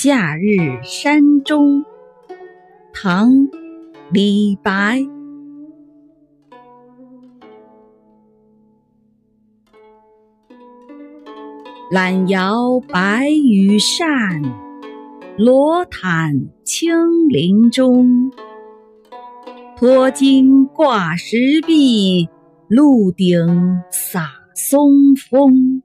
[0.00, 1.84] 夏日山中，
[2.92, 3.32] 唐
[4.12, 5.00] 李白。
[11.90, 14.40] 懒摇白羽扇，
[15.36, 16.94] 罗毯青
[17.28, 18.30] 林中。
[19.76, 22.28] 脱金挂石壁，
[22.68, 25.82] 露顶洒松风。